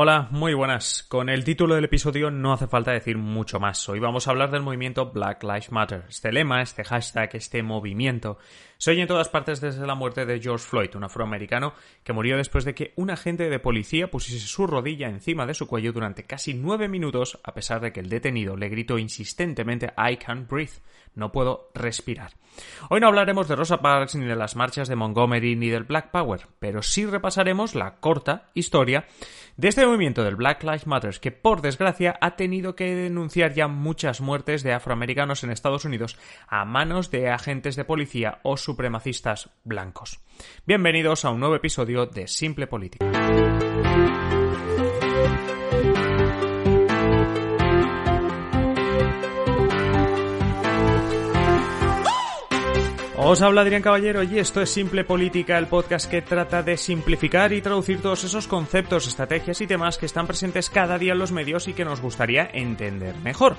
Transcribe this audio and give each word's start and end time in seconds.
Hola, 0.00 0.28
muy 0.30 0.54
buenas. 0.54 1.04
Con 1.08 1.28
el 1.28 1.42
título 1.42 1.74
del 1.74 1.86
episodio 1.86 2.30
no 2.30 2.52
hace 2.52 2.68
falta 2.68 2.92
decir 2.92 3.18
mucho 3.18 3.58
más. 3.58 3.88
Hoy 3.88 3.98
vamos 3.98 4.28
a 4.28 4.30
hablar 4.30 4.52
del 4.52 4.62
movimiento 4.62 5.10
Black 5.10 5.42
Lives 5.42 5.72
Matter. 5.72 6.04
Este 6.08 6.30
lema, 6.30 6.62
este 6.62 6.84
hashtag, 6.84 7.30
este 7.32 7.64
movimiento 7.64 8.38
se 8.76 8.92
oye 8.92 9.02
en 9.02 9.08
todas 9.08 9.28
partes 9.28 9.60
desde 9.60 9.84
la 9.88 9.96
muerte 9.96 10.24
de 10.24 10.40
George 10.40 10.64
Floyd, 10.64 10.94
un 10.94 11.02
afroamericano 11.02 11.74
que 12.04 12.12
murió 12.12 12.36
después 12.36 12.64
de 12.64 12.76
que 12.76 12.92
un 12.94 13.10
agente 13.10 13.50
de 13.50 13.58
policía 13.58 14.08
pusiese 14.08 14.46
su 14.46 14.68
rodilla 14.68 15.08
encima 15.08 15.46
de 15.46 15.54
su 15.54 15.66
cuello 15.66 15.92
durante 15.92 16.22
casi 16.22 16.54
nueve 16.54 16.86
minutos, 16.86 17.40
a 17.42 17.52
pesar 17.52 17.80
de 17.80 17.92
que 17.92 17.98
el 17.98 18.08
detenido 18.08 18.56
le 18.56 18.68
gritó 18.68 18.96
insistentemente 18.96 19.92
I 19.98 20.16
can't 20.16 20.48
breathe, 20.48 20.80
no 21.16 21.32
puedo 21.32 21.72
respirar. 21.74 22.34
Hoy 22.88 23.00
no 23.00 23.08
hablaremos 23.08 23.48
de 23.48 23.56
Rosa 23.56 23.80
Parks 23.80 24.14
ni 24.14 24.26
de 24.26 24.36
las 24.36 24.54
marchas 24.54 24.86
de 24.86 24.94
Montgomery 24.94 25.56
ni 25.56 25.70
del 25.70 25.82
Black 25.82 26.12
Power, 26.12 26.42
pero 26.60 26.80
sí 26.80 27.04
repasaremos 27.04 27.74
la 27.74 27.96
corta 27.96 28.50
historia 28.54 29.06
de 29.56 29.66
este 29.66 29.87
movimiento 29.88 30.22
del 30.22 30.36
Black 30.36 30.62
Lives 30.62 30.86
Matter 30.86 31.18
que 31.20 31.32
por 31.32 31.62
desgracia 31.62 32.16
ha 32.20 32.36
tenido 32.36 32.76
que 32.76 32.94
denunciar 32.94 33.54
ya 33.54 33.68
muchas 33.68 34.20
muertes 34.20 34.62
de 34.62 34.72
afroamericanos 34.72 35.42
en 35.44 35.50
Estados 35.50 35.84
Unidos 35.84 36.18
a 36.46 36.64
manos 36.64 37.10
de 37.10 37.30
agentes 37.30 37.76
de 37.76 37.84
policía 37.84 38.38
o 38.42 38.56
supremacistas 38.56 39.50
blancos. 39.64 40.20
Bienvenidos 40.66 41.24
a 41.24 41.30
un 41.30 41.40
nuevo 41.40 41.56
episodio 41.56 42.06
de 42.06 42.28
Simple 42.28 42.66
Política. 42.66 43.06
Os 53.20 53.42
habla 53.42 53.62
Adrián 53.62 53.82
Caballero 53.82 54.22
y 54.22 54.38
esto 54.38 54.62
es 54.62 54.70
Simple 54.70 55.02
Política, 55.02 55.58
el 55.58 55.66
podcast 55.66 56.08
que 56.08 56.22
trata 56.22 56.62
de 56.62 56.76
simplificar 56.76 57.52
y 57.52 57.60
traducir 57.60 58.00
todos 58.00 58.22
esos 58.22 58.46
conceptos, 58.46 59.08
estrategias 59.08 59.60
y 59.60 59.66
temas 59.66 59.98
que 59.98 60.06
están 60.06 60.28
presentes 60.28 60.70
cada 60.70 60.98
día 60.98 61.14
en 61.14 61.18
los 61.18 61.32
medios 61.32 61.66
y 61.66 61.72
que 61.72 61.84
nos 61.84 62.00
gustaría 62.00 62.48
entender 62.52 63.16
mejor. 63.16 63.56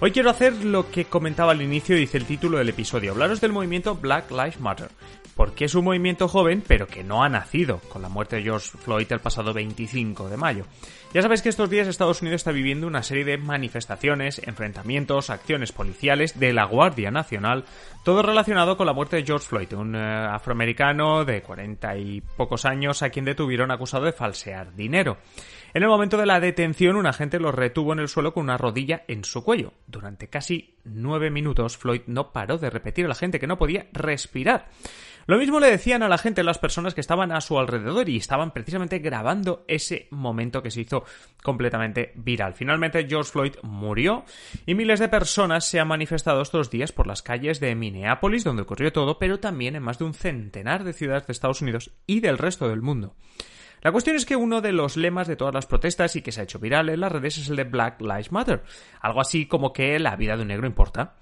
Hoy 0.00 0.10
quiero 0.10 0.30
hacer 0.30 0.64
lo 0.64 0.90
que 0.90 1.04
comentaba 1.04 1.52
al 1.52 1.60
inicio 1.60 1.94
y 1.94 2.00
dice 2.00 2.16
el 2.16 2.24
título 2.24 2.56
del 2.56 2.70
episodio, 2.70 3.12
hablaros 3.12 3.42
del 3.42 3.52
movimiento 3.52 3.94
Black 3.94 4.30
Lives 4.30 4.58
Matter, 4.58 4.88
porque 5.36 5.64
es 5.64 5.74
un 5.74 5.84
movimiento 5.84 6.28
joven 6.28 6.62
pero 6.66 6.86
que 6.86 7.04
no 7.04 7.22
ha 7.22 7.28
nacido 7.28 7.80
con 7.88 8.02
la 8.02 8.08
muerte 8.08 8.36
de 8.36 8.42
George 8.42 8.70
Floyd 8.78 9.10
el 9.10 9.20
pasado 9.20 9.52
25 9.52 10.28
de 10.28 10.36
mayo. 10.36 10.64
Ya 11.12 11.22
sabéis 11.22 11.42
que 11.42 11.48
estos 11.48 11.70
días 11.70 11.86
Estados 11.86 12.22
Unidos 12.22 12.40
está 12.40 12.50
viviendo 12.50 12.88
una 12.88 13.04
serie 13.04 13.24
de 13.24 13.38
manifestaciones, 13.38 14.40
enfrentamientos, 14.44 15.30
acciones 15.30 15.70
policiales 15.70 16.40
de 16.40 16.52
la 16.52 16.64
Guardia 16.64 17.12
Nacional, 17.12 17.64
todo 18.02 18.20
relacionado 18.22 18.76
con 18.76 18.86
la 18.86 18.92
muerte 18.92 19.16
de 19.16 19.24
George 19.24 19.46
Floyd, 19.46 19.72
un 19.74 19.94
eh, 19.94 20.00
afroamericano 20.00 21.24
de 21.24 21.40
40 21.40 21.96
y 21.98 22.20
pocos 22.20 22.64
años 22.64 23.02
a 23.02 23.10
quien 23.10 23.24
detuvieron 23.24 23.70
acusado 23.70 24.06
de 24.06 24.12
falsear 24.12 24.74
dinero. 24.74 25.18
En 25.72 25.82
el 25.82 25.88
momento 25.88 26.16
de 26.16 26.26
la 26.26 26.40
detención, 26.40 26.96
un 26.96 27.06
agente 27.06 27.40
lo 27.40 27.52
retuvo 27.52 27.92
en 27.92 28.00
el 28.00 28.08
suelo 28.08 28.34
con 28.34 28.44
una 28.44 28.58
rodilla 28.58 29.04
en 29.08 29.24
su 29.24 29.44
cuello. 29.44 29.72
Durante 29.86 30.28
casi 30.28 30.73
nueve 30.84 31.30
minutos, 31.30 31.76
Floyd 31.76 32.02
no 32.06 32.32
paró 32.32 32.58
de 32.58 32.70
repetir 32.70 33.04
a 33.04 33.08
la 33.08 33.14
gente 33.14 33.40
que 33.40 33.46
no 33.46 33.58
podía 33.58 33.86
respirar. 33.92 34.68
Lo 35.26 35.38
mismo 35.38 35.58
le 35.58 35.70
decían 35.70 36.02
a 36.02 36.08
la 36.08 36.18
gente 36.18 36.42
las 36.42 36.58
personas 36.58 36.94
que 36.94 37.00
estaban 37.00 37.32
a 37.32 37.40
su 37.40 37.58
alrededor 37.58 38.08
y 38.10 38.18
estaban 38.18 38.52
precisamente 38.52 38.98
grabando 38.98 39.64
ese 39.68 40.06
momento 40.10 40.62
que 40.62 40.70
se 40.70 40.82
hizo 40.82 41.04
completamente 41.42 42.12
viral. 42.14 42.52
Finalmente 42.54 43.06
George 43.08 43.30
Floyd 43.30 43.54
murió 43.62 44.24
y 44.66 44.74
miles 44.74 45.00
de 45.00 45.08
personas 45.08 45.66
se 45.66 45.80
han 45.80 45.88
manifestado 45.88 46.42
estos 46.42 46.70
días 46.70 46.92
por 46.92 47.06
las 47.06 47.22
calles 47.22 47.58
de 47.58 47.74
Minneapolis, 47.74 48.44
donde 48.44 48.62
ocurrió 48.62 48.92
todo, 48.92 49.18
pero 49.18 49.40
también 49.40 49.76
en 49.76 49.82
más 49.82 49.98
de 49.98 50.04
un 50.04 50.14
centenar 50.14 50.84
de 50.84 50.92
ciudades 50.92 51.26
de 51.26 51.32
Estados 51.32 51.62
Unidos 51.62 51.92
y 52.06 52.20
del 52.20 52.36
resto 52.36 52.68
del 52.68 52.82
mundo. 52.82 53.14
La 53.84 53.92
cuestión 53.92 54.16
es 54.16 54.24
que 54.24 54.34
uno 54.34 54.62
de 54.62 54.72
los 54.72 54.96
lemas 54.96 55.28
de 55.28 55.36
todas 55.36 55.52
las 55.52 55.66
protestas 55.66 56.16
y 56.16 56.22
que 56.22 56.32
se 56.32 56.40
ha 56.40 56.44
hecho 56.44 56.58
viral 56.58 56.88
en 56.88 57.00
las 57.00 57.12
redes 57.12 57.36
es 57.36 57.50
el 57.50 57.56
de 57.56 57.64
Black 57.64 58.00
Lives 58.00 58.32
Matter, 58.32 58.62
algo 59.02 59.20
así 59.20 59.44
como 59.44 59.74
que 59.74 59.98
la 59.98 60.16
vida 60.16 60.36
de 60.36 60.42
un 60.42 60.48
negro 60.48 60.66
importa. 60.66 61.16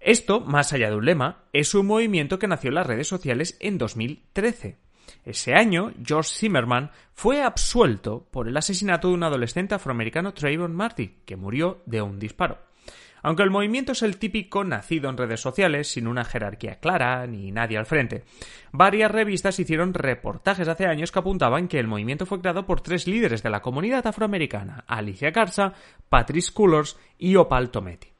Esto, 0.00 0.40
más 0.40 0.72
allá 0.72 0.88
de 0.88 0.96
un 0.96 1.04
lema, 1.04 1.44
es 1.52 1.74
un 1.74 1.86
movimiento 1.86 2.38
que 2.38 2.48
nació 2.48 2.68
en 2.68 2.76
las 2.76 2.86
redes 2.86 3.06
sociales 3.06 3.58
en 3.60 3.76
2013. 3.76 4.78
Ese 5.26 5.52
año, 5.52 5.92
George 6.02 6.30
Zimmerman 6.32 6.90
fue 7.12 7.42
absuelto 7.42 8.26
por 8.30 8.48
el 8.48 8.56
asesinato 8.56 9.08
de 9.08 9.14
un 9.14 9.22
adolescente 9.22 9.74
afroamericano 9.74 10.32
Trayvon 10.32 10.74
Martin, 10.74 11.18
que 11.26 11.36
murió 11.36 11.82
de 11.84 12.00
un 12.00 12.18
disparo. 12.18 12.56
Aunque 13.22 13.42
el 13.42 13.50
movimiento 13.50 13.92
es 13.92 14.02
el 14.02 14.18
típico 14.18 14.64
nacido 14.64 15.10
en 15.10 15.16
redes 15.16 15.40
sociales, 15.40 15.88
sin 15.88 16.06
una 16.06 16.24
jerarquía 16.24 16.76
clara 16.76 17.26
ni 17.26 17.50
nadie 17.52 17.78
al 17.78 17.86
frente, 17.86 18.24
varias 18.72 19.10
revistas 19.10 19.58
hicieron 19.58 19.94
reportajes 19.94 20.68
hace 20.68 20.86
años 20.86 21.12
que 21.12 21.18
apuntaban 21.18 21.68
que 21.68 21.78
el 21.78 21.88
movimiento 21.88 22.26
fue 22.26 22.40
creado 22.40 22.66
por 22.66 22.80
tres 22.80 23.06
líderes 23.06 23.42
de 23.42 23.50
la 23.50 23.62
comunidad 23.62 24.06
afroamericana, 24.06 24.84
Alicia 24.86 25.30
Garza, 25.30 25.72
Patrice 26.08 26.52
Cullors 26.52 26.98
y 27.18 27.36
Opal 27.36 27.70
Tometi. 27.70 28.15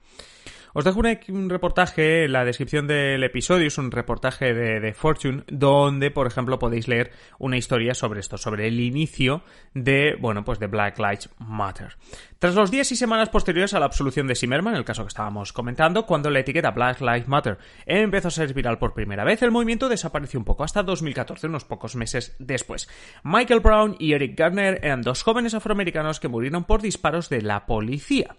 Os 0.78 0.84
dejo 0.84 1.00
un, 1.28 1.48
reportaje 1.48 2.24
en 2.24 2.32
la 2.32 2.44
descripción 2.44 2.86
del 2.86 3.24
episodio, 3.24 3.66
es 3.66 3.78
un 3.78 3.90
reportaje 3.90 4.52
de, 4.52 4.78
de, 4.78 4.92
Fortune, 4.92 5.42
donde, 5.46 6.10
por 6.10 6.26
ejemplo, 6.26 6.58
podéis 6.58 6.86
leer 6.86 7.12
una 7.38 7.56
historia 7.56 7.94
sobre 7.94 8.20
esto, 8.20 8.36
sobre 8.36 8.68
el 8.68 8.78
inicio 8.78 9.42
de, 9.72 10.18
bueno, 10.20 10.44
pues 10.44 10.58
de 10.58 10.66
Black 10.66 10.98
Lives 10.98 11.30
Matter. 11.38 11.96
Tras 12.38 12.54
los 12.54 12.70
días 12.70 12.92
y 12.92 12.96
semanas 12.96 13.30
posteriores 13.30 13.72
a 13.72 13.80
la 13.80 13.86
absolución 13.86 14.26
de 14.26 14.34
Zimmerman, 14.34 14.74
el 14.74 14.84
caso 14.84 15.02
que 15.02 15.08
estábamos 15.08 15.54
comentando, 15.54 16.04
cuando 16.04 16.28
la 16.28 16.40
etiqueta 16.40 16.72
Black 16.72 17.00
Lives 17.00 17.26
Matter 17.26 17.56
empezó 17.86 18.28
a 18.28 18.30
ser 18.30 18.52
viral 18.52 18.76
por 18.76 18.92
primera 18.92 19.24
vez, 19.24 19.40
el 19.42 19.52
movimiento 19.52 19.88
desapareció 19.88 20.38
un 20.38 20.44
poco, 20.44 20.62
hasta 20.62 20.82
2014, 20.82 21.46
unos 21.46 21.64
pocos 21.64 21.96
meses 21.96 22.36
después. 22.38 22.86
Michael 23.24 23.60
Brown 23.60 23.96
y 23.98 24.12
Eric 24.12 24.38
Garner 24.38 24.80
eran 24.82 25.00
dos 25.00 25.22
jóvenes 25.22 25.54
afroamericanos 25.54 26.20
que 26.20 26.28
murieron 26.28 26.64
por 26.64 26.82
disparos 26.82 27.30
de 27.30 27.40
la 27.40 27.64
policía. 27.64 28.36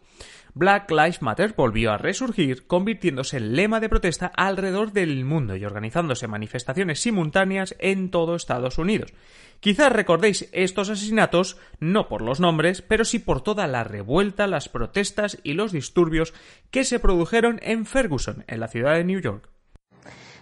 Black 0.57 0.89
Lives 0.89 1.21
Matter 1.21 1.53
volvió 1.55 1.91
a 1.91 1.97
resurgir, 1.97 2.26
convirtiéndose 2.67 3.37
en 3.37 3.55
lema 3.55 3.79
de 3.79 3.89
protesta 3.89 4.27
alrededor 4.35 4.91
del 4.91 5.25
mundo 5.25 5.55
y 5.55 5.65
organizándose 5.65 6.27
manifestaciones 6.27 6.99
simultáneas 6.99 7.75
en 7.79 8.11
todo 8.11 8.35
Estados 8.35 8.77
Unidos. 8.77 9.13
Quizás 9.59 9.91
recordéis 9.91 10.49
estos 10.51 10.89
asesinatos 10.89 11.57
no 11.79 12.07
por 12.07 12.21
los 12.21 12.39
nombres, 12.39 12.81
pero 12.81 13.05
sí 13.05 13.19
por 13.19 13.41
toda 13.41 13.67
la 13.67 13.83
revuelta, 13.83 14.47
las 14.47 14.69
protestas 14.69 15.39
y 15.43 15.53
los 15.53 15.71
disturbios 15.71 16.33
que 16.71 16.83
se 16.83 16.99
produjeron 16.99 17.59
en 17.63 17.85
Ferguson, 17.85 18.43
en 18.47 18.59
la 18.59 18.67
ciudad 18.67 18.95
de 18.95 19.03
New 19.03 19.19
York 19.19 19.49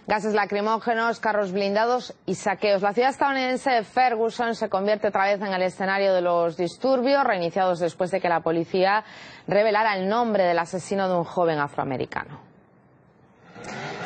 gases 0.06 0.34
lacrimógenos, 0.34 1.20
carros 1.20 1.52
blindados 1.52 2.14
y 2.26 2.36
saqueos. 2.36 2.82
La 2.82 2.92
ciudad 2.92 3.10
estadounidense 3.10 3.70
de 3.70 3.82
Ferguson 3.82 4.54
se 4.54 4.68
convierte 4.68 5.08
otra 5.08 5.24
vez 5.24 5.40
en 5.40 5.52
el 5.52 5.62
escenario 5.62 6.14
de 6.14 6.20
los 6.20 6.56
disturbios, 6.56 7.24
reiniciados 7.24 7.80
después 7.80 8.10
de 8.10 8.20
que 8.20 8.28
la 8.28 8.40
policía 8.40 9.04
revelara 9.48 9.96
el 9.96 10.08
nombre 10.08 10.44
del 10.44 10.58
asesino 10.58 11.08
de 11.08 11.16
un 11.16 11.24
joven 11.24 11.58
afroamericano. 11.58 12.55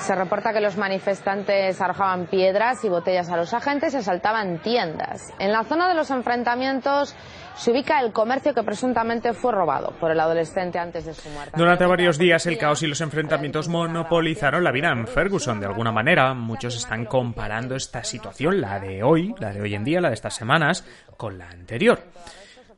Se 0.01 0.15
reporta 0.15 0.53
que 0.53 0.61
los 0.61 0.77
manifestantes 0.77 1.81
arrojaban 1.81 2.27
piedras 2.27 2.85
y 2.85 2.89
botellas 2.89 3.29
a 3.29 3.37
los 3.37 3.53
agentes 3.53 3.93
y 3.95 3.99
asaltaban 3.99 4.59
tiendas. 4.59 5.33
En 5.39 5.53
la 5.53 5.63
zona 5.63 5.89
de 5.89 5.95
los 5.95 6.11
enfrentamientos 6.11 7.15
se 7.55 7.71
ubica 7.71 8.01
el 8.01 8.13
comercio 8.13 8.55
que 8.55 8.63
presuntamente 8.63 9.35
fue 9.35 9.53
robado 9.53 9.93
por 10.01 10.11
el 10.11 10.19
adolescente 10.19 10.79
antes 10.79 11.05
de 11.05 11.13
su 11.13 11.29
muerte. 11.29 11.53
Durante 11.55 11.85
varios 11.85 12.19
días 12.19 12.47
el 12.47 12.57
caos 12.57 12.83
y 12.83 12.87
los 12.87 13.01
enfrentamientos 13.03 13.69
monopolizaron 13.69 14.65
la 14.65 14.73
vida 14.73 14.91
en 14.91 15.07
Ferguson. 15.07 15.61
De 15.61 15.67
alguna 15.67 15.93
manera, 15.93 16.33
muchos 16.33 16.77
están 16.77 17.05
comparando 17.05 17.77
esta 17.77 18.03
situación, 18.03 18.61
la 18.61 18.81
de 18.81 19.03
hoy, 19.03 19.35
la 19.39 19.53
de 19.53 19.61
hoy 19.61 19.75
en 19.75 19.85
día, 19.85 20.01
la 20.01 20.09
de 20.09 20.15
estas 20.15 20.35
semanas, 20.35 20.85
con 21.19 21.37
la 21.37 21.49
anterior. 21.49 22.01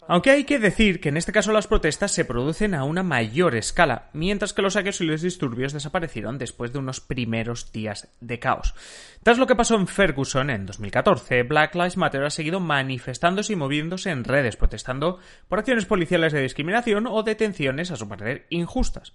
Aunque 0.08 0.31
hay 0.31 0.43
que 0.43 0.58
decir 0.58 1.00
que 1.00 1.10
en 1.10 1.16
este 1.16 1.31
caso 1.31 1.52
las 1.52 1.69
protestas 1.69 2.10
se 2.10 2.25
producen 2.25 2.75
a 2.75 2.82
una 2.82 3.04
mayor 3.04 3.54
escala, 3.54 4.10
mientras 4.12 4.52
que 4.52 4.60
los 4.60 4.72
saqueos 4.72 5.00
y 5.00 5.04
los 5.04 5.22
disturbios 5.22 5.72
desaparecieron 5.72 6.38
después 6.38 6.72
de 6.72 6.81
unos 6.81 7.00
primeros 7.00 7.70
días 7.70 8.08
de 8.20 8.40
caos. 8.40 8.75
Tras 9.22 9.38
lo 9.38 9.46
que 9.46 9.54
pasó 9.54 9.76
en 9.76 9.87
Ferguson 9.87 10.50
en 10.50 10.66
2014, 10.66 11.44
Black 11.44 11.76
Lives 11.76 11.96
Matter 11.96 12.25
ha 12.25 12.31
seguido 12.31 12.58
manifestándose 12.58 13.52
y 13.52 13.56
moviéndose 13.56 14.10
en 14.10 14.25
redes, 14.25 14.56
protestando 14.56 15.20
por 15.49 15.60
acciones 15.60 15.87
policiales 15.87 16.32
de 16.32 16.43
discriminación 16.43 17.06
o 17.06 17.22
detenciones, 17.22 17.93
a 17.93 17.96
su 17.96 18.08
parecer, 18.08 18.46
injustas. 18.50 19.12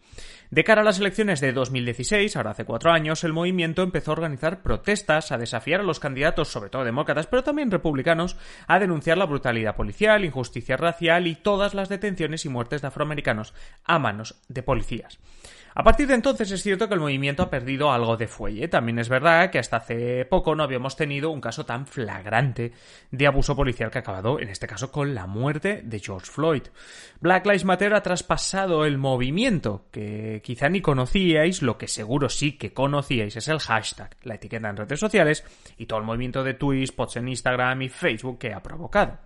De 0.49 0.63
cara 0.63 0.81
a 0.81 0.85
las 0.85 0.99
elecciones 0.99 1.41
de 1.41 1.51
2016, 1.51 2.37
ahora 2.37 2.51
hace 2.51 2.63
cuatro 2.63 2.91
años, 2.91 3.25
el 3.25 3.33
movimiento 3.33 3.83
empezó 3.83 4.11
a 4.11 4.13
organizar 4.13 4.63
protestas, 4.63 5.33
a 5.33 5.37
desafiar 5.37 5.81
a 5.81 5.83
los 5.83 5.99
candidatos, 5.99 6.47
sobre 6.47 6.69
todo 6.69 6.85
demócratas, 6.85 7.27
pero 7.27 7.43
también 7.43 7.69
republicanos, 7.69 8.37
a 8.65 8.79
denunciar 8.79 9.17
la 9.17 9.25
brutalidad 9.25 9.75
policial, 9.75 10.23
injusticia 10.23 10.76
racial 10.77 11.27
y 11.27 11.35
todas 11.35 11.73
las 11.73 11.89
detenciones 11.89 12.45
y 12.45 12.49
muertes 12.49 12.81
de 12.81 12.87
afroamericanos 12.87 13.53
a 13.83 13.99
manos 13.99 14.35
de 14.47 14.63
policías. 14.63 15.19
A 15.79 15.83
partir 15.83 16.07
de 16.07 16.15
entonces 16.15 16.49
es 16.49 16.63
cierto 16.63 16.87
que 16.87 16.95
el 16.95 16.99
movimiento 16.99 17.43
ha 17.43 17.51
perdido 17.51 17.91
algo 17.91 18.17
de 18.17 18.27
fuelle. 18.27 18.67
También 18.67 18.97
es 18.97 19.09
verdad 19.09 19.51
que 19.51 19.59
hasta 19.59 19.77
hace 19.77 20.25
poco 20.25 20.55
no 20.55 20.63
habíamos 20.63 20.95
tenido 20.95 21.29
un 21.29 21.39
caso 21.39 21.67
tan 21.67 21.85
flagrante 21.85 22.73
de 23.11 23.27
abuso 23.27 23.55
policial 23.55 23.91
que 23.91 23.99
ha 23.99 24.01
acabado, 24.01 24.39
en 24.39 24.49
este 24.49 24.65
caso, 24.65 24.91
con 24.91 25.13
la 25.13 25.27
muerte 25.27 25.81
de 25.83 25.99
George 25.99 26.31
Floyd. 26.31 26.63
Black 27.21 27.45
Lives 27.45 27.63
Matter 27.63 27.93
ha 27.93 28.01
traspasado 28.01 28.85
el 28.85 28.97
movimiento, 28.97 29.85
que 29.91 30.41
quizá 30.43 30.67
ni 30.67 30.81
conocíais, 30.81 31.61
lo 31.61 31.77
que 31.77 31.87
seguro 31.87 32.27
sí 32.27 32.53
que 32.53 32.73
conocíais 32.73 33.35
es 33.35 33.47
el 33.47 33.59
hashtag, 33.59 34.17
la 34.23 34.33
etiqueta 34.33 34.71
en 34.71 34.77
redes 34.77 34.99
sociales 34.99 35.45
y 35.77 35.85
todo 35.85 35.99
el 35.99 36.05
movimiento 36.05 36.43
de 36.43 36.55
tweets, 36.55 36.91
posts 36.91 37.17
en 37.17 37.27
Instagram 37.27 37.83
y 37.83 37.89
Facebook 37.89 38.39
que 38.39 38.51
ha 38.51 38.63
provocado. 38.63 39.19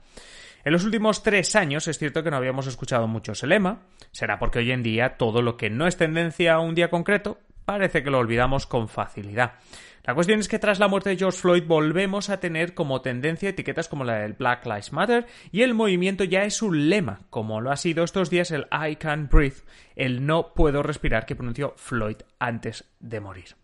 En 0.63 0.73
los 0.73 0.83
últimos 0.83 1.23
tres 1.23 1.55
años 1.55 1.87
es 1.87 1.97
cierto 1.97 2.23
que 2.23 2.29
no 2.29 2.37
habíamos 2.37 2.67
escuchado 2.67 3.07
mucho 3.07 3.31
ese 3.31 3.47
lema, 3.47 3.81
será 4.11 4.37
porque 4.37 4.59
hoy 4.59 4.71
en 4.71 4.83
día 4.83 5.17
todo 5.17 5.41
lo 5.41 5.57
que 5.57 5.69
no 5.69 5.87
es 5.87 5.97
tendencia 5.97 6.53
a 6.53 6.59
un 6.59 6.75
día 6.75 6.89
concreto 6.89 7.39
parece 7.65 8.03
que 8.03 8.11
lo 8.11 8.19
olvidamos 8.19 8.67
con 8.67 8.87
facilidad. 8.87 9.53
La 10.03 10.15
cuestión 10.15 10.39
es 10.39 10.47
que 10.47 10.59
tras 10.59 10.79
la 10.79 10.87
muerte 10.87 11.11
de 11.11 11.17
George 11.17 11.39
Floyd 11.39 11.63
volvemos 11.67 12.29
a 12.29 12.39
tener 12.39 12.73
como 12.73 13.01
tendencia 13.01 13.49
etiquetas 13.49 13.87
como 13.87 14.03
la 14.03 14.15
del 14.15 14.33
Black 14.33 14.65
Lives 14.65 14.93
Matter 14.93 15.27
y 15.51 15.61
el 15.61 15.75
movimiento 15.75 16.23
ya 16.23 16.43
es 16.43 16.61
un 16.61 16.89
lema, 16.89 17.21
como 17.29 17.61
lo 17.61 17.71
ha 17.71 17.77
sido 17.77 18.03
estos 18.03 18.29
días 18.29 18.51
el 18.51 18.67
I 18.71 18.95
can't 18.95 19.31
breathe, 19.31 19.61
el 19.95 20.25
no 20.25 20.53
puedo 20.53 20.81
respirar 20.81 21.25
que 21.25 21.35
pronunció 21.35 21.73
Floyd 21.77 22.17
antes 22.39 22.85
de 22.99 23.19
morir. 23.19 23.60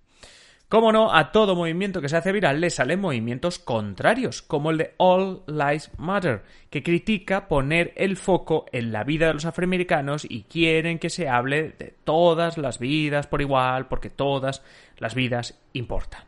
Cómo 0.69 0.91
no, 0.91 1.15
a 1.15 1.31
todo 1.31 1.55
movimiento 1.55 2.01
que 2.01 2.09
se 2.09 2.17
hace 2.17 2.33
viral 2.33 2.59
le 2.59 2.69
salen 2.69 2.99
movimientos 2.99 3.57
contrarios, 3.57 4.41
como 4.41 4.69
el 4.69 4.77
de 4.77 4.95
All 4.97 5.41
Lives 5.47 5.91
Matter, 5.97 6.43
que 6.69 6.83
critica 6.83 7.47
poner 7.47 7.93
el 7.95 8.17
foco 8.17 8.65
en 8.73 8.91
la 8.91 9.05
vida 9.05 9.27
de 9.27 9.33
los 9.35 9.45
afroamericanos 9.45 10.27
y 10.29 10.43
quieren 10.43 10.99
que 10.99 11.09
se 11.09 11.29
hable 11.29 11.69
de 11.69 11.95
todas 12.03 12.57
las 12.57 12.79
vidas 12.79 13.27
por 13.27 13.39
igual, 13.39 13.87
porque 13.87 14.09
todas 14.09 14.61
las 14.97 15.15
vidas 15.15 15.57
importan. 15.71 16.23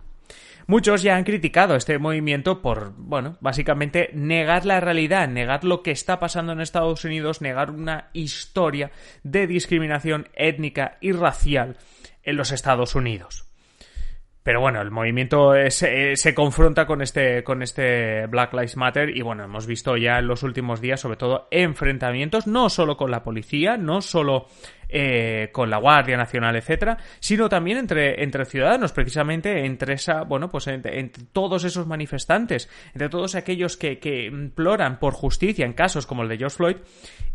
Muchos 0.68 1.04
ya 1.04 1.18
han 1.18 1.26
criticado 1.26 1.76
este 1.76 2.00
movimiento 2.00 2.62
por, 2.62 2.94
bueno, 2.96 3.36
básicamente 3.42 4.10
negar 4.14 4.66
la 4.66 4.80
realidad, 4.80 5.28
negar 5.28 5.66
lo 5.66 5.84
que 5.84 5.92
está 5.92 6.18
pasando 6.18 6.54
en 6.54 6.62
Estados 6.62 7.04
Unidos, 7.04 7.42
negar 7.42 7.72
una 7.72 8.08
historia 8.14 8.92
de 9.24 9.48
discriminación 9.48 10.30
étnica 10.34 10.98
y 11.02 11.12
racial 11.12 11.76
en 12.24 12.38
los 12.38 12.54
Estados 12.54 12.96
Unidos. 12.96 13.49
Pero 14.42 14.62
bueno, 14.62 14.82
el 14.82 14.90
movimiento 14.90 15.54
se, 15.70 16.16
se 16.16 16.34
confronta 16.34 16.86
con 16.86 17.02
este, 17.02 17.44
con 17.44 17.62
este 17.62 18.26
Black 18.28 18.54
Lives 18.54 18.78
Matter 18.78 19.16
y 19.16 19.22
bueno, 19.22 19.44
hemos 19.44 19.68
visto 19.68 19.98
ya 19.98 20.18
en 20.20 20.28
los 20.28 20.44
últimos 20.44 20.80
días 20.82 21.02
sobre 21.02 21.18
todo 21.18 21.48
enfrentamientos, 21.52 22.48
no 22.48 22.70
solo 22.70 22.96
con 22.96 23.12
la 23.12 23.24
policía, 23.24 23.78
no 23.78 24.02
solo 24.02 24.48
eh, 24.90 25.50
con 25.52 25.70
la 25.70 25.78
Guardia 25.78 26.18
Nacional, 26.18 26.56
etcétera, 26.56 26.98
sino 27.20 27.48
también 27.48 27.78
entre, 27.78 28.24
entre 28.24 28.46
ciudadanos, 28.46 28.92
precisamente 28.92 29.66
entre 29.66 29.94
esa, 29.94 30.24
bueno, 30.24 30.50
pues 30.50 30.68
entre, 30.68 31.10
todos 31.32 31.64
esos 31.64 31.88
manifestantes, 31.88 32.70
entre 32.94 33.10
todos 33.10 33.36
aquellos 33.36 33.78
que, 33.78 34.00
que 34.00 34.26
imploran 34.26 35.00
por 35.00 35.14
justicia 35.14 35.66
en 35.66 35.74
casos 35.74 36.06
como 36.06 36.24
el 36.24 36.30
de 36.30 36.38
George 36.38 36.58
Floyd 36.58 36.78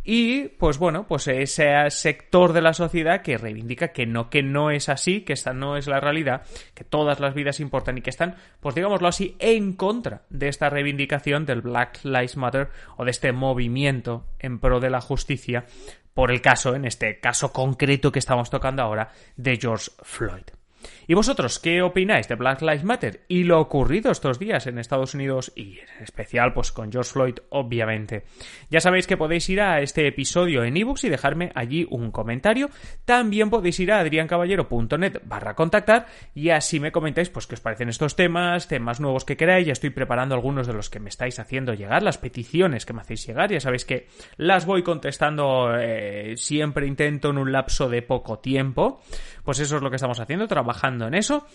y 0.07 0.49
pues 0.49 0.77
bueno, 0.79 1.07
pues 1.09 1.27
ese 1.29 1.73
sector 1.89 2.53
de 2.53 2.61
la 2.61 2.75
sociedad 2.75 3.23
que 3.23 3.39
reivindica 3.39 3.89
que 3.89 4.05
no, 4.05 4.29
que 4.29 4.43
no 4.43 4.71
es 4.71 4.91
así, 4.91 5.23
que 5.23 5.33
esta 5.33 5.55
no 5.55 5.79
es 5.79 5.87
la 5.87 5.99
realidad, 5.99 6.43
que 6.75 6.85
todas 6.85 7.21
las 7.21 7.35
vidas 7.35 7.59
importan 7.59 7.97
y 7.97 8.03
que 8.03 8.11
están, 8.11 8.37
pues 8.61 8.75
digámoslo 8.75 9.09
así, 9.09 9.35
en 9.39 9.73
contra 9.73 10.23
de 10.29 10.49
esta 10.49 10.69
reivindicación 10.69 11.47
del 11.47 11.63
Black 11.63 12.01
Lives 12.05 12.37
Matter 12.37 12.69
o 12.99 13.05
de 13.07 13.13
este 13.13 13.33
movimiento 13.33 14.27
en 14.39 14.59
pro 14.59 14.79
de 14.79 14.91
la 14.91 15.01
justicia 15.01 15.65
por 16.15 16.31
el 16.31 16.41
caso, 16.41 16.75
en 16.75 16.85
este 16.85 17.21
caso 17.21 17.53
concreto 17.53 18.13
que 18.13 18.21
estamos 18.21 18.49
tocando 18.49 18.83
ahora, 18.83 19.11
de 19.37 19.59
George 19.61 19.91
Floyd. 20.03 20.45
¿Y 21.07 21.15
vosotros 21.15 21.59
qué 21.59 21.83
opináis 21.83 22.29
de 22.29 22.35
Black 22.35 22.63
Lives 22.63 22.85
Matter 22.85 23.25
y 23.29 23.45
lo 23.45 23.61
ocurrido 23.61 24.11
estos 24.11 24.39
días 24.39 24.67
en 24.67 24.79
Estados 24.79 25.15
Unidos 25.15 25.53
y 25.55 25.79
en 25.79 26.03
especial 26.03 26.53
pues 26.53 26.73
con 26.73 26.93
George 26.93 27.13
Floyd 27.13 27.35
obviamente? 27.51 28.25
Ya 28.71 28.81
sabéis 28.81 29.07
que 29.07 29.17
podéis 29.17 29.49
ir 29.49 29.61
a 29.61 29.81
este 29.81 30.07
episodio 30.07 30.65
en 30.65 30.77
ebooks 30.77 31.05
y 31.05 31.09
dejarme 31.09 31.51
allí 31.55 31.87
un 31.91 32.11
comentario. 32.11 32.71
También 33.05 33.51
podéis 33.51 33.81
ir 33.81 33.93
a 33.93 34.01
adriancaballero.net 34.01 35.23
barra 35.25 35.55
contactar 35.55 36.07
y 36.35 36.51
así 36.51 36.81
me 36.81 36.93
comentáis 36.93 37.31
pues 37.31 37.47
qué 37.47 37.55
os 37.55 37.61
parecen 37.61 37.89
estos 37.89 38.17
temas, 38.17 38.69
temas 38.69 39.01
nuevos 39.01 39.25
que 39.25 39.37
queráis. 39.37 39.67
Ya 39.67 39.73
estoy 39.73 39.91
preparando 39.91 40.35
algunos 40.35 40.67
de 40.67 40.75
los 40.75 40.91
que 40.91 41.01
me 41.01 41.09
estáis 41.09 41.39
haciendo 41.39 41.75
llegar, 41.75 42.03
las 42.03 42.19
peticiones 42.19 42.85
que 42.85 42.93
me 42.93 43.01
hacéis 43.01 43.27
llegar. 43.27 43.51
Ya 43.51 43.61
sabéis 43.61 43.85
que 43.85 44.09
las 44.37 44.67
voy 44.67 44.83
contestando 44.83 45.77
eh, 45.79 46.35
siempre 46.37 46.87
intento 46.87 47.31
en 47.31 47.39
un 47.39 47.53
lapso 47.53 47.89
de 47.89 48.03
poco 48.03 48.39
tiempo. 48.39 49.01
Pues 49.45 49.61
eso 49.61 49.77
es 49.77 49.83
lo 49.83 49.91
que 49.91 49.97
estamos 49.97 50.21
haciendo, 50.21 50.49
trabajando 50.49 50.74
en 51.07 51.15
eso. 51.15 51.47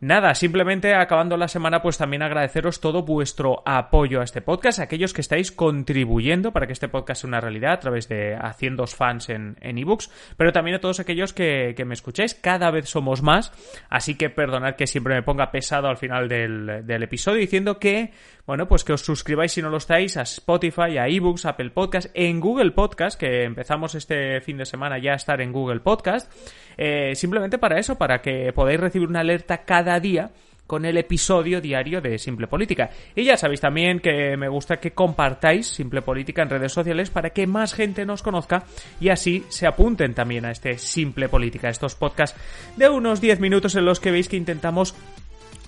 Nada, 0.00 0.36
simplemente 0.36 0.94
acabando 0.94 1.36
la 1.36 1.48
semana, 1.48 1.82
pues 1.82 1.98
también 1.98 2.22
agradeceros 2.22 2.80
todo 2.80 3.02
vuestro 3.02 3.64
apoyo 3.66 4.20
a 4.20 4.24
este 4.24 4.40
podcast, 4.40 4.78
aquellos 4.78 5.12
que 5.12 5.20
estáis 5.20 5.50
contribuyendo 5.50 6.52
para 6.52 6.68
que 6.68 6.72
este 6.72 6.86
podcast 6.86 7.22
sea 7.22 7.28
una 7.28 7.40
realidad 7.40 7.72
a 7.72 7.80
través 7.80 8.08
de 8.08 8.36
haciendo 8.36 8.86
fans 8.86 9.28
en 9.28 9.56
ebooks, 9.60 10.08
pero 10.36 10.52
también 10.52 10.76
a 10.76 10.80
todos 10.80 11.00
aquellos 11.00 11.32
que, 11.32 11.74
me 11.84 11.94
escucháis, 11.94 12.36
cada 12.36 12.70
vez 12.70 12.88
somos 12.88 13.22
más, 13.22 13.52
así 13.90 14.14
que 14.14 14.30
perdonad 14.30 14.76
que 14.76 14.86
siempre 14.86 15.16
me 15.16 15.24
ponga 15.24 15.50
pesado 15.50 15.88
al 15.88 15.96
final 15.96 16.28
del, 16.28 16.86
del 16.86 17.02
episodio 17.02 17.40
diciendo 17.40 17.80
que 17.80 18.12
bueno, 18.48 18.66
pues 18.66 18.82
que 18.82 18.94
os 18.94 19.02
suscribáis 19.02 19.52
si 19.52 19.60
no 19.60 19.68
lo 19.68 19.76
estáis 19.76 20.16
a 20.16 20.22
Spotify, 20.22 20.96
a 20.96 21.06
eBooks, 21.06 21.44
Apple 21.44 21.68
Podcast, 21.68 22.08
en 22.14 22.40
Google 22.40 22.70
Podcast, 22.70 23.20
que 23.20 23.44
empezamos 23.44 23.94
este 23.94 24.40
fin 24.40 24.56
de 24.56 24.64
semana 24.64 24.96
ya 24.96 25.12
a 25.12 25.16
estar 25.16 25.42
en 25.42 25.52
Google 25.52 25.80
Podcast, 25.80 26.32
eh, 26.78 27.14
simplemente 27.14 27.58
para 27.58 27.78
eso, 27.78 27.98
para 27.98 28.22
que 28.22 28.50
podáis 28.54 28.80
recibir 28.80 29.06
una 29.06 29.20
alerta 29.20 29.64
cada 29.66 29.87
día 30.00 30.30
con 30.68 30.84
el 30.84 30.98
episodio 30.98 31.60
diario 31.62 32.00
de 32.00 32.18
Simple 32.18 32.46
Política. 32.46 32.90
Y 33.16 33.24
ya 33.24 33.36
sabéis 33.36 33.62
también 33.62 34.00
que 34.00 34.36
me 34.36 34.48
gusta 34.48 34.76
que 34.76 34.92
compartáis 34.92 35.66
Simple 35.66 36.02
Política 36.02 36.42
en 36.42 36.50
redes 36.50 36.72
sociales 36.72 37.10
para 37.10 37.30
que 37.30 37.46
más 37.46 37.72
gente 37.72 38.04
nos 38.04 38.22
conozca 38.22 38.64
y 39.00 39.08
así 39.08 39.44
se 39.48 39.66
apunten 39.66 40.14
también 40.14 40.44
a 40.44 40.50
este 40.50 40.76
Simple 40.76 41.30
Política, 41.30 41.70
estos 41.70 41.94
podcasts 41.94 42.38
de 42.76 42.88
unos 42.88 43.20
10 43.20 43.40
minutos 43.40 43.74
en 43.76 43.86
los 43.86 43.98
que 43.98 44.10
veis 44.10 44.28
que 44.28 44.36
intentamos 44.36 44.94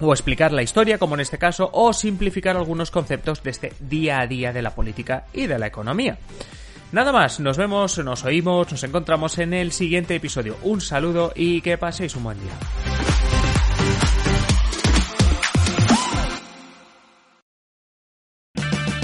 o 0.01 0.13
explicar 0.13 0.53
la 0.53 0.63
historia, 0.63 0.99
como 0.99 1.15
en 1.15 1.21
este 1.21 1.39
caso, 1.39 1.71
o 1.73 1.93
simplificar 1.93 2.57
algunos 2.57 2.91
conceptos 2.91 3.43
de 3.43 3.51
este 3.51 3.73
día 3.81 4.21
a 4.21 4.27
día 4.27 4.53
de 4.53 4.63
la 4.63 4.75
política 4.75 5.27
y 5.33 5.47
de 5.47 5.59
la 5.59 5.67
economía. 5.67 6.19
Nada 6.93 7.13
más, 7.13 7.39
nos 7.39 7.57
vemos, 7.57 7.99
nos 7.99 8.25
oímos, 8.25 8.71
nos 8.71 8.83
encontramos 8.83 9.39
en 9.39 9.55
el 9.55 9.73
siguiente 9.73 10.17
episodio. 10.17 10.57
Un 10.63 10.81
saludo 10.81 11.33
y 11.37 11.61
que 11.61 11.79
paséis 11.79 12.17
un 12.17 12.25
buen 12.25 12.41
día. 12.41 13.20